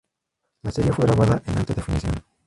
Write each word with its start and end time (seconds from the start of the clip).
La 0.63 0.71
serie 0.71 0.93
fue 0.93 1.05
grabada 1.05 1.43
en 1.45 1.59
alta 1.59 1.75
definición. 1.75 2.23